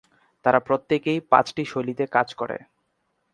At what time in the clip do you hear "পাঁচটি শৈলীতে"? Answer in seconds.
1.31-2.05